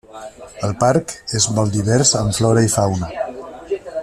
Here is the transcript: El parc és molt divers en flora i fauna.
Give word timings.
El 0.67 0.71
parc 0.83 1.13
és 1.41 1.47
molt 1.59 1.77
divers 1.77 2.15
en 2.23 2.35
flora 2.39 2.65
i 2.69 2.73
fauna. 2.79 3.15